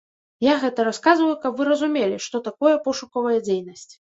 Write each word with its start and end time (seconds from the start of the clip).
Я 0.45 0.53
гэта 0.63 0.85
расказваю, 0.87 1.35
каб 1.45 1.53
вы 1.61 1.67
разумелі, 1.71 2.17
што 2.29 2.43
такое 2.51 2.75
пошукавая 2.89 3.39
дзейнасць. 3.49 3.91